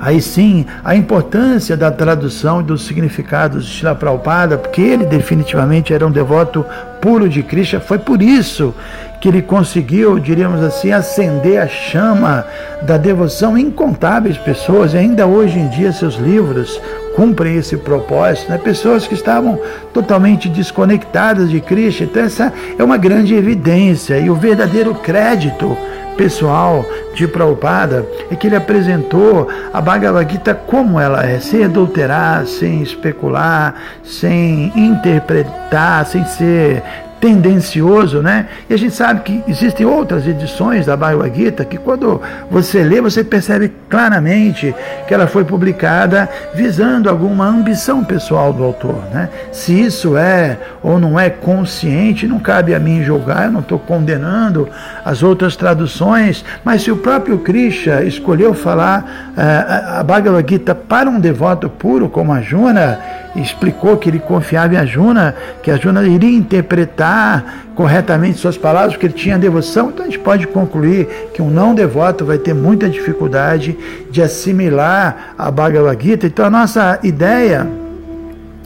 aí 0.00 0.20
sim 0.20 0.66
a 0.84 0.94
importância 0.94 1.76
da 1.76 1.90
tradução 1.90 2.60
e 2.60 2.64
dos 2.64 2.84
significados 2.84 3.64
de 3.64 3.70
Shila 3.70 3.94
Prabhupada, 3.94 4.58
porque 4.58 4.82
ele 4.82 5.06
definitivamente 5.06 5.94
era 5.94 6.06
um 6.06 6.10
devoto 6.10 6.64
puro 7.00 7.26
de 7.28 7.42
Krishna, 7.42 7.80
foi 7.80 7.98
por 7.98 8.20
isso 8.20 8.74
que 9.20 9.28
ele 9.28 9.40
conseguiu, 9.40 10.18
diríamos 10.18 10.62
assim, 10.62 10.92
acender 10.92 11.58
a 11.58 11.66
chama 11.66 12.44
da 12.82 12.98
devoção 12.98 13.56
incontáveis 13.56 14.36
pessoas, 14.36 14.92
e 14.92 14.98
ainda 14.98 15.26
hoje 15.26 15.58
em 15.58 15.68
dia 15.68 15.90
seus 15.92 16.16
livros 16.16 16.78
cumprem 17.14 17.56
esse 17.56 17.76
propósito, 17.76 18.50
né? 18.50 18.58
pessoas 18.58 19.06
que 19.06 19.14
estavam 19.14 19.58
totalmente 19.92 20.48
desconectadas 20.48 21.50
de 21.50 21.60
Cristo. 21.60 22.04
Então, 22.04 22.24
essa 22.24 22.52
é 22.78 22.82
uma 22.82 22.96
grande 22.96 23.34
evidência 23.34 24.18
e 24.18 24.28
o 24.28 24.34
verdadeiro 24.34 24.94
crédito 24.94 25.76
pessoal 26.16 26.84
de 27.14 27.26
Prabhupada 27.26 28.06
é 28.30 28.36
que 28.36 28.46
ele 28.46 28.56
apresentou 28.56 29.48
a 29.72 29.80
Bhagavad 29.80 30.30
Gita 30.30 30.54
como 30.54 30.98
ela 30.98 31.24
é, 31.24 31.38
sem 31.38 31.64
adulterar, 31.64 32.46
sem 32.46 32.82
especular, 32.82 33.74
sem 34.02 34.72
interpretar, 34.76 36.06
sem 36.06 36.24
ser 36.24 36.82
tendencioso, 37.24 38.20
né? 38.20 38.48
E 38.68 38.74
a 38.74 38.76
gente 38.76 38.94
sabe 38.94 39.22
que 39.22 39.42
existem 39.48 39.86
outras 39.86 40.26
edições 40.26 40.84
da 40.84 40.94
Bhagavad 40.94 41.34
Gita 41.34 41.64
que 41.64 41.78
quando 41.78 42.20
você 42.50 42.82
lê, 42.82 43.00
você 43.00 43.24
percebe 43.24 43.72
claramente 43.88 44.74
que 45.08 45.14
ela 45.14 45.26
foi 45.26 45.42
publicada 45.42 46.28
visando 46.54 47.08
alguma 47.08 47.46
ambição 47.46 48.04
pessoal 48.04 48.52
do 48.52 48.62
autor, 48.62 48.98
né? 49.10 49.30
Se 49.52 49.72
isso 49.72 50.18
é 50.18 50.58
ou 50.82 51.00
não 51.00 51.18
é 51.18 51.30
consciente, 51.30 52.26
não 52.26 52.38
cabe 52.38 52.74
a 52.74 52.78
mim 52.78 53.02
julgar, 53.02 53.46
eu 53.46 53.52
não 53.52 53.60
estou 53.60 53.78
condenando 53.78 54.68
as 55.02 55.22
outras 55.22 55.56
traduções, 55.56 56.44
mas 56.62 56.82
se 56.82 56.90
o 56.90 56.96
próprio 56.98 57.38
Krishna 57.38 58.02
escolheu 58.02 58.52
falar 58.52 59.32
uh, 59.34 60.00
a 60.00 60.02
Bhagavad 60.02 60.46
Gita 60.46 60.74
para 60.74 61.08
um 61.08 61.18
devoto 61.18 61.70
puro 61.70 62.06
como 62.06 62.34
a 62.34 62.42
Juna, 62.42 62.98
explicou 63.36 63.96
que 63.96 64.08
ele 64.08 64.18
confiava 64.18 64.74
em 64.74 64.76
Ajuna, 64.76 65.34
que 65.62 65.70
Ajuna 65.70 66.06
iria 66.06 66.36
interpretar 66.36 67.13
corretamente 67.74 68.38
suas 68.38 68.56
palavras, 68.56 68.94
porque 68.94 69.06
ele 69.06 69.14
tinha 69.14 69.38
devoção. 69.38 69.90
Então 69.90 70.04
a 70.04 70.08
gente 70.08 70.18
pode 70.18 70.46
concluir 70.46 71.06
que 71.32 71.42
um 71.42 71.50
não 71.50 71.74
devoto 71.74 72.24
vai 72.24 72.38
ter 72.38 72.54
muita 72.54 72.88
dificuldade 72.88 73.76
de 74.10 74.22
assimilar 74.22 75.34
a 75.36 75.50
Bhagavad 75.50 76.02
Gita. 76.02 76.26
Então 76.26 76.44
a 76.44 76.50
nossa 76.50 76.98
ideia 77.02 77.83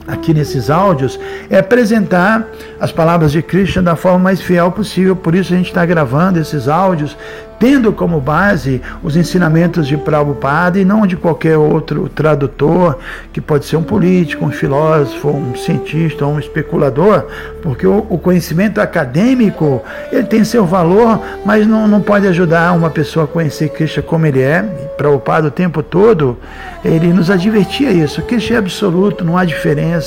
aqui 0.09 0.33
nesses 0.33 0.69
áudios 0.69 1.19
é 1.49 1.59
apresentar 1.59 2.45
as 2.79 2.91
palavras 2.91 3.31
de 3.31 3.41
Krishna 3.41 3.81
da 3.81 3.95
forma 3.95 4.19
mais 4.19 4.41
fiel 4.41 4.71
possível. 4.71 5.15
Por 5.15 5.35
isso 5.35 5.53
a 5.53 5.57
gente 5.57 5.67
está 5.67 5.85
gravando 5.85 6.39
esses 6.39 6.67
áudios 6.67 7.15
tendo 7.59 7.91
como 7.91 8.21
base 8.21 8.81
os 9.03 9.17
ensinamentos 9.17 9.85
de 9.85 9.97
Prabhupada 9.97 10.79
e 10.79 10.85
não 10.85 11.05
de 11.05 11.17
qualquer 11.17 11.57
outro 11.57 12.07
tradutor, 12.07 12.97
que 13.33 13.41
pode 13.41 13.65
ser 13.65 13.75
um 13.75 13.83
político, 13.83 14.45
um 14.45 14.51
filósofo, 14.51 15.27
um 15.27 15.55
cientista, 15.55 16.25
um 16.25 16.39
especulador, 16.39 17.25
porque 17.61 17.85
o, 17.85 18.01
conhecimento 18.17 18.79
acadêmico 18.79 19.83
ele 20.11 20.23
tem 20.23 20.43
seu 20.43 20.65
valor, 20.65 21.19
mas 21.45 21.67
não, 21.67 21.87
não 21.87 22.01
pode 22.01 22.25
ajudar 22.27 22.71
uma 22.71 22.89
pessoa 22.89 23.25
a 23.25 23.27
conhecer 23.27 23.69
Krishna 23.69 24.01
como 24.01 24.25
ele 24.25 24.41
é. 24.41 24.61
Prabhupada 24.95 25.47
o 25.47 25.51
tempo 25.51 25.83
todo, 25.83 26.37
ele 26.83 27.11
nos 27.11 27.29
advertia 27.29 27.91
isso, 27.91 28.21
Krishna 28.21 28.55
é 28.55 28.59
absoluto, 28.59 29.23
não 29.23 29.37
há 29.37 29.43
diferença 29.43 29.98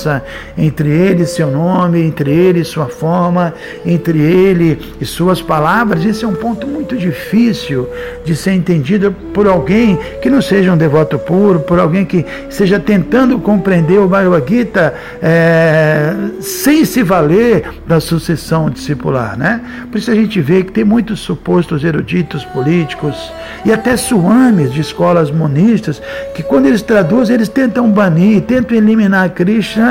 entre 0.56 0.88
ele 0.88 1.22
e 1.22 1.26
seu 1.26 1.50
nome, 1.50 2.02
entre 2.02 2.30
ele 2.30 2.60
e 2.60 2.64
sua 2.64 2.86
forma, 2.86 3.54
entre 3.84 4.18
ele 4.18 4.78
e 5.00 5.04
suas 5.04 5.40
palavras. 5.40 6.04
Esse 6.04 6.24
é 6.24 6.28
um 6.28 6.34
ponto 6.34 6.66
muito 6.66 6.96
difícil 6.96 7.88
de 8.24 8.34
ser 8.34 8.52
entendida 8.52 9.10
por 9.32 9.46
alguém 9.46 9.98
que 10.20 10.30
não 10.30 10.42
seja 10.42 10.72
um 10.72 10.76
devoto 10.76 11.18
puro, 11.18 11.60
por 11.60 11.78
alguém 11.78 12.04
que 12.04 12.24
esteja 12.48 12.78
tentando 12.78 13.38
compreender 13.38 13.98
o 13.98 14.08
Bhagavad 14.08 14.48
Gita 14.48 14.94
é, 15.22 16.14
sem 16.40 16.84
se 16.84 17.02
valer 17.02 17.64
da 17.86 18.00
sucessão 18.00 18.70
discipular. 18.70 19.36
Né? 19.36 19.60
Por 19.90 19.98
isso 19.98 20.10
a 20.10 20.14
gente 20.14 20.40
vê 20.40 20.62
que 20.62 20.72
tem 20.72 20.84
muitos 20.84 21.20
supostos 21.20 21.84
eruditos 21.84 22.44
políticos 22.44 23.32
e 23.64 23.72
até 23.72 23.96
suames 23.96 24.72
de 24.72 24.80
escolas 24.80 25.30
monistas 25.30 26.02
que 26.34 26.42
quando 26.42 26.66
eles 26.66 26.82
traduzem, 26.82 27.34
eles 27.34 27.48
tentam 27.48 27.90
banir, 27.90 28.42
tentam 28.42 28.76
eliminar 28.76 29.30
Krishna 29.30 29.81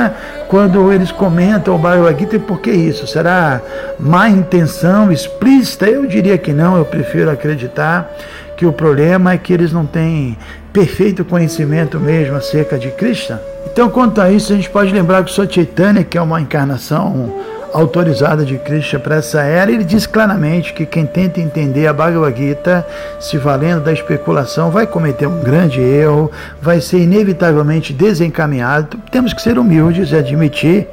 quando 0.48 0.92
eles 0.92 1.10
comentam 1.10 1.74
o 1.76 2.18
Gita. 2.18 2.36
E 2.36 2.38
por 2.38 2.60
que 2.60 2.70
isso? 2.70 3.06
Será 3.06 3.60
má 3.98 4.28
intenção 4.28 5.10
explícita? 5.10 5.86
Eu 5.86 6.06
diria 6.06 6.36
que 6.38 6.52
não, 6.52 6.76
eu 6.76 6.84
prefiro 6.84 7.30
acreditar 7.30 8.10
que 8.56 8.66
o 8.66 8.72
problema 8.72 9.32
é 9.32 9.38
que 9.38 9.52
eles 9.52 9.72
não 9.72 9.86
têm 9.86 10.36
perfeito 10.72 11.24
conhecimento 11.24 11.98
mesmo 11.98 12.36
acerca 12.36 12.78
de 12.78 12.90
Krishna. 12.90 13.40
Então, 13.66 13.88
quanto 13.88 14.20
a 14.20 14.30
isso, 14.30 14.52
a 14.52 14.56
gente 14.56 14.70
pode 14.70 14.92
lembrar 14.92 15.24
que 15.24 15.30
o 15.30 15.34
Chaitanya, 15.34 16.04
que 16.04 16.18
é 16.18 16.22
uma 16.22 16.40
encarnação 16.40 17.32
autorizada 17.72 18.44
de 18.44 18.58
Krishna 18.58 18.98
para 18.98 19.16
essa 19.16 19.42
era. 19.42 19.70
Ele 19.70 19.84
diz 19.84 20.06
claramente 20.06 20.72
que 20.72 20.86
quem 20.86 21.06
tenta 21.06 21.40
entender 21.40 21.86
a 21.86 21.92
Bhagavad 21.92 22.36
Gita, 22.36 22.86
se 23.18 23.38
valendo 23.38 23.82
da 23.82 23.92
especulação, 23.92 24.70
vai 24.70 24.86
cometer 24.86 25.26
um 25.26 25.40
grande 25.40 25.80
erro, 25.80 26.30
vai 26.60 26.80
ser 26.80 26.98
inevitavelmente 26.98 27.92
desencaminhado. 27.92 28.98
Temos 29.10 29.32
que 29.32 29.42
ser 29.42 29.58
humildes 29.58 30.10
e 30.10 30.16
admitir 30.16 30.88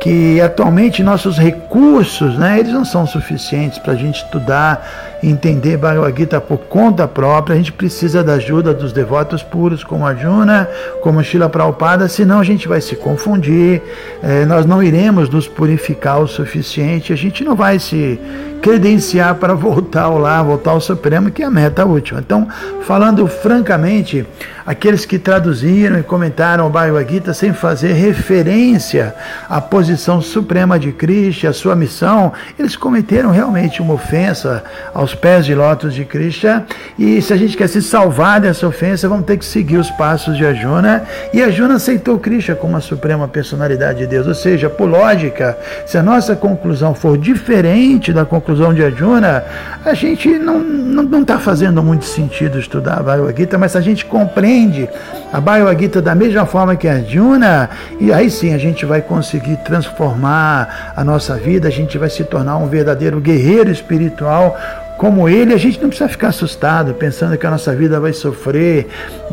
que 0.00 0.40
atualmente 0.40 1.02
nossos 1.02 1.38
recursos, 1.38 2.36
né, 2.36 2.58
eles 2.58 2.72
não 2.72 2.84
são 2.84 3.06
suficientes 3.06 3.78
para 3.78 3.94
a 3.94 3.96
gente 3.96 4.22
estudar 4.22 5.05
entender 5.22 5.76
Bhagavad 5.76 6.16
Gita 6.16 6.40
por 6.40 6.58
conta 6.58 7.06
própria. 7.08 7.54
A 7.54 7.56
gente 7.56 7.72
precisa 7.72 8.22
da 8.22 8.34
ajuda 8.34 8.74
dos 8.74 8.92
devotos 8.92 9.42
puros, 9.42 9.82
como 9.82 10.06
Arjuna, 10.06 10.68
como 11.02 11.22
Shila 11.22 11.48
Prabhupada, 11.48 12.08
senão 12.08 12.40
a 12.40 12.44
gente 12.44 12.68
vai 12.68 12.80
se 12.80 12.96
confundir, 12.96 13.82
eh, 14.22 14.44
nós 14.44 14.66
não 14.66 14.82
iremos 14.82 15.28
nos 15.28 15.48
purificar 15.48 16.20
o 16.20 16.28
suficiente, 16.28 17.12
a 17.12 17.16
gente 17.16 17.44
não 17.44 17.54
vai 17.54 17.78
se 17.78 18.18
credenciar 18.60 19.34
para 19.36 19.54
voltar 19.54 20.02
ao 20.02 20.18
lá, 20.18 20.42
voltar 20.42 20.72
ao 20.72 20.80
Supremo, 20.80 21.30
que 21.30 21.42
é 21.42 21.46
a 21.46 21.50
meta 21.50 21.84
última. 21.84 22.20
Então, 22.20 22.48
falando 22.82 23.26
francamente, 23.26 24.26
aqueles 24.66 25.06
que 25.06 25.18
traduziram 25.18 25.98
e 25.98 26.02
comentaram 26.02 26.66
o 26.66 26.70
Bhagavad 26.70 27.10
Gita 27.10 27.32
sem 27.32 27.52
fazer 27.52 27.92
referência 27.92 29.14
à 29.48 29.60
posição 29.60 30.20
suprema 30.20 30.78
de 30.78 30.90
Krishna, 30.90 31.50
a 31.50 31.52
sua 31.52 31.76
missão, 31.76 32.32
eles 32.58 32.74
cometeram 32.74 33.30
realmente 33.30 33.80
uma 33.80 33.94
ofensa 33.94 34.64
aos 34.92 35.14
pés 35.14 35.46
de 35.46 35.54
lótus 35.54 35.94
de 35.94 36.04
Krishna. 36.04 36.66
E 36.98 37.22
se 37.22 37.32
a 37.32 37.36
gente 37.36 37.56
quer 37.56 37.68
se 37.68 37.80
salvar 37.80 38.40
dessa 38.40 38.66
ofensa, 38.66 39.08
vamos 39.08 39.26
ter 39.26 39.36
que 39.36 39.44
seguir 39.44 39.76
os 39.76 39.90
passos 39.92 40.36
de 40.36 40.44
Arjuna. 40.44 41.04
E 41.32 41.40
Arjuna 41.40 41.76
aceitou 41.76 42.18
Krishna 42.18 42.56
como 42.56 42.76
a 42.76 42.80
suprema 42.80 43.28
personalidade 43.28 44.00
de 44.00 44.06
Deus. 44.06 44.26
Ou 44.26 44.34
seja, 44.34 44.68
por 44.68 44.88
lógica, 44.88 45.56
se 45.86 45.96
a 45.96 46.02
nossa 46.02 46.34
conclusão 46.34 46.94
for 46.94 47.16
diferente 47.16 48.12
da 48.12 48.24
conclusão 48.24 48.74
de 48.74 48.82
Arjuna, 48.82 49.44
a 49.84 49.94
gente 49.94 50.28
não 50.38 51.22
está 51.22 51.38
fazendo 51.38 51.82
muito 51.82 52.04
sentido 52.04 52.58
estudar 52.58 52.98
a 52.98 53.02
Bhagavad 53.02 53.36
Gita, 53.36 53.56
mas 53.56 53.72
se 53.72 53.78
a 53.78 53.80
gente 53.80 54.04
compreende 54.04 54.55
entende 54.56 54.88
a 55.32 55.40
Bhagavad 55.40 55.80
Gita 55.80 56.00
da 56.00 56.14
mesma 56.14 56.46
forma 56.46 56.76
que 56.76 56.88
a 56.88 56.94
Arjuna, 56.94 57.68
e 58.00 58.12
aí 58.12 58.30
sim 58.30 58.54
a 58.54 58.58
gente 58.58 58.86
vai 58.86 59.02
conseguir 59.02 59.56
transformar 59.58 60.92
a 60.96 61.04
nossa 61.04 61.36
vida, 61.36 61.68
a 61.68 61.70
gente 61.70 61.98
vai 61.98 62.08
se 62.08 62.24
tornar 62.24 62.56
um 62.56 62.66
verdadeiro 62.66 63.20
guerreiro 63.20 63.70
espiritual 63.70 64.56
como 64.96 65.28
ele, 65.28 65.52
a 65.52 65.58
gente 65.58 65.78
não 65.78 65.90
precisa 65.90 66.08
ficar 66.08 66.28
assustado 66.28 66.94
pensando 66.94 67.36
que 67.36 67.46
a 67.46 67.50
nossa 67.50 67.74
vida 67.74 68.00
vai 68.00 68.14
sofrer 68.14 68.86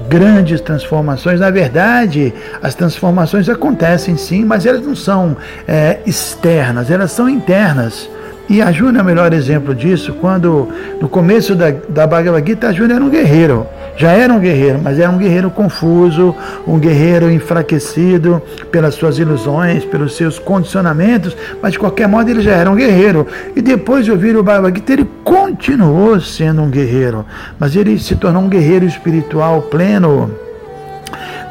grandes 0.09 0.59
transformações. 0.59 1.39
Na 1.39 1.49
verdade, 1.49 2.33
as 2.61 2.75
transformações 2.75 3.47
acontecem 3.47 4.17
sim, 4.17 4.43
mas 4.43 4.65
elas 4.65 4.85
não 4.85 4.93
são 4.93 5.37
é, 5.65 5.99
externas, 6.05 6.91
elas 6.91 7.13
são 7.13 7.29
internas. 7.29 8.09
E 8.49 8.61
a 8.61 8.73
Júnia 8.73 8.99
é 8.99 9.01
o 9.01 9.05
melhor 9.05 9.31
exemplo 9.31 9.73
disso, 9.73 10.13
quando 10.19 10.67
no 10.99 11.07
começo 11.07 11.55
da, 11.55 11.71
da 11.87 12.05
Bhagavad 12.05 12.45
Gita, 12.45 12.67
a 12.67 12.73
Júnia 12.73 12.95
era 12.95 13.03
um 13.03 13.09
guerreiro. 13.09 13.65
Já 13.95 14.11
era 14.11 14.33
um 14.33 14.39
guerreiro, 14.39 14.79
mas 14.81 14.99
era 14.99 15.09
um 15.09 15.17
guerreiro 15.17 15.49
confuso, 15.51 16.35
um 16.67 16.79
guerreiro 16.79 17.31
enfraquecido 17.31 18.41
pelas 18.71 18.95
suas 18.95 19.19
ilusões, 19.19 19.85
pelos 19.85 20.15
seus 20.15 20.39
condicionamentos, 20.39 21.35
mas 21.61 21.73
de 21.73 21.79
qualquer 21.79 22.07
modo 22.07 22.29
ele 22.29 22.41
já 22.41 22.53
era 22.53 22.69
um 22.69 22.75
guerreiro. 22.75 23.27
E 23.55 23.61
depois 23.61 24.05
de 24.05 24.11
ouvir 24.11 24.35
o 24.35 24.43
Bhagavad 24.43 24.75
Gita, 24.75 24.93
ele 24.93 25.09
continuou 25.23 26.19
sendo 26.19 26.61
um 26.61 26.69
guerreiro, 26.69 27.25
mas 27.59 27.75
ele 27.75 27.99
se 27.99 28.15
tornou 28.15 28.43
um 28.43 28.49
guerreiro 28.49 28.85
espiritual 28.85 29.61
pleno 29.63 30.31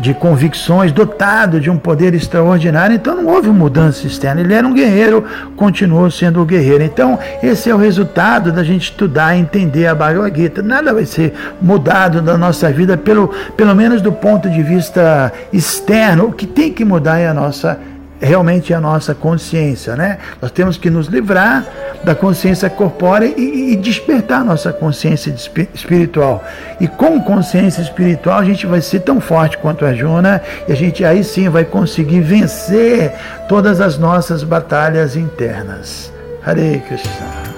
de 0.03 0.13
convicções, 0.13 0.91
dotado 0.91 1.61
de 1.61 1.71
um 1.71 1.79
poder 1.79 2.13
extraordinário, 2.13 2.97
então 2.97 3.15
não 3.15 3.29
houve 3.29 3.49
mudança 3.51 4.05
externa. 4.05 4.41
Ele 4.41 4.53
era 4.53 4.67
um 4.67 4.75
guerreiro, 4.75 5.25
continuou 5.55 6.11
sendo 6.11 6.43
um 6.43 6.45
guerreiro. 6.45 6.83
Então, 6.83 7.21
esse 7.41 7.71
é 7.71 7.75
o 7.75 7.79
resultado 7.79 8.51
da 8.51 8.65
gente 8.65 8.91
estudar 8.91 9.37
e 9.37 9.41
entender 9.41 9.87
a 9.87 9.95
Bhagavad 9.95 10.37
Gita. 10.37 10.61
Nada 10.61 10.93
vai 10.93 11.07
ser 11.07 11.33
mudado 11.63 12.21
na 12.21 12.37
nossa 12.37 12.69
vida, 12.73 12.97
pelo, 12.97 13.29
pelo 13.57 13.77
menos 13.77 14.03
do 14.03 14.11
ponto 14.11 14.51
de 14.51 14.61
vista 14.61 15.33
externo. 15.53 16.25
O 16.25 16.33
que 16.33 16.49
tem 16.49 16.73
que 16.73 16.85
mudar 16.85 17.21
é 17.21 17.29
a 17.29 17.35
nossa 17.35 17.79
realmente 18.23 18.73
a 18.73 18.81
nossa 18.81 19.15
consciência, 19.15 19.97
né? 19.97 20.19
Nós 20.41 20.51
temos 20.51 20.77
que 20.77 20.89
nos 20.89 21.09
livrar 21.09 21.67
da 22.05 22.15
consciência 22.15 22.71
corpórea 22.71 23.27
e, 23.37 23.73
e 23.73 23.77
despertar 23.77 24.41
a 24.41 24.45
nossa 24.45 24.73
consciência 24.73 25.35
espiritual. 25.75 26.45
E 26.81 26.87
com 26.87 27.21
consciência 27.21 27.83
espiritual 27.83 28.39
a 28.39 28.45
gente 28.45 28.67
vai 28.67 28.81
ser 28.81 29.01
tão 29.01 29.21
forte 29.21 29.59
quanto 29.59 29.85
a 29.85 29.93
Juna 29.93 30.41
e 30.69 30.73
a 30.73 30.77
gente 30.77 31.05
aí 31.05 31.23
sim 31.25 31.49
vai 31.49 31.65
conseguir 31.65 32.21
vencer 32.21 33.13
todas 33.49 33.81
as 33.81 33.99
nossas 33.99 34.43
batalhas 34.43 35.17
internas. 35.17 36.13
Hare 36.45 36.83
Krishna. 36.89 37.52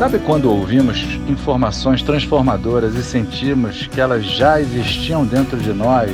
Sabe 0.00 0.18
quando 0.18 0.50
ouvimos 0.50 1.04
informações 1.28 2.02
transformadoras 2.02 2.94
e 2.94 3.02
sentimos 3.02 3.86
que 3.86 4.00
elas 4.00 4.24
já 4.24 4.58
existiam 4.58 5.26
dentro 5.26 5.58
de 5.58 5.74
nós, 5.74 6.10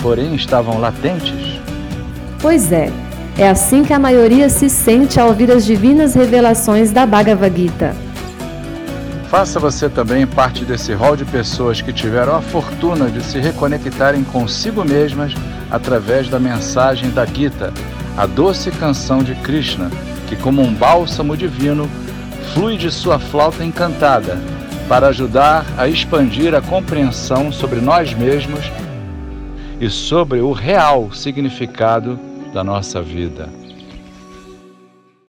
porém 0.00 0.34
estavam 0.34 0.78
latentes? 0.78 1.60
Pois 2.40 2.72
é, 2.72 2.90
é 3.36 3.46
assim 3.46 3.84
que 3.84 3.92
a 3.92 3.98
maioria 3.98 4.48
se 4.48 4.70
sente 4.70 5.20
ao 5.20 5.28
ouvir 5.28 5.50
as 5.50 5.66
divinas 5.66 6.14
revelações 6.14 6.92
da 6.92 7.04
Bhagavad 7.04 7.54
Gita. 7.54 7.94
Faça 9.28 9.60
você 9.60 9.90
também 9.90 10.26
parte 10.26 10.64
desse 10.64 10.94
rol 10.94 11.14
de 11.14 11.26
pessoas 11.26 11.82
que 11.82 11.92
tiveram 11.92 12.34
a 12.34 12.40
fortuna 12.40 13.10
de 13.10 13.22
se 13.22 13.38
reconectarem 13.38 14.24
consigo 14.24 14.82
mesmas 14.82 15.34
através 15.70 16.30
da 16.30 16.40
mensagem 16.40 17.10
da 17.10 17.26
Gita, 17.26 17.70
a 18.16 18.24
doce 18.24 18.70
canção 18.70 19.22
de 19.22 19.34
Krishna, 19.34 19.90
que, 20.26 20.36
como 20.36 20.62
um 20.62 20.72
bálsamo 20.72 21.36
divino, 21.36 21.86
flui 22.54 22.76
de 22.76 22.90
sua 22.90 23.18
flauta 23.18 23.64
encantada 23.64 24.38
para 24.88 25.08
ajudar 25.08 25.64
a 25.78 25.88
expandir 25.88 26.54
a 26.54 26.60
compreensão 26.60 27.52
sobre 27.52 27.80
nós 27.80 28.12
mesmos 28.12 28.70
e 29.80 29.88
sobre 29.88 30.40
o 30.40 30.52
real 30.52 31.12
significado 31.12 32.18
da 32.52 32.64
nossa 32.64 33.00
vida. 33.00 33.59